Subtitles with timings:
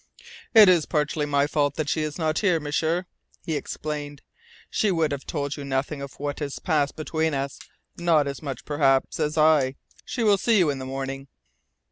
[0.55, 3.05] "It is partly my fault that she is not here, M'sieur,"
[3.45, 4.23] he explained.
[4.71, 7.59] "She would have told you nothing of what has passed between us
[7.97, 9.75] not as much, perhaps, as I.
[10.03, 11.27] She will see you in the morning."